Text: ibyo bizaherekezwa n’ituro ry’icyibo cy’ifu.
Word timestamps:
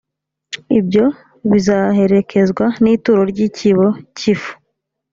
ibyo 0.79 1.05
bizaherekezwa 1.51 2.65
n’ituro 2.83 3.21
ry’icyibo 3.31 3.87
cy’ifu. 4.17 4.51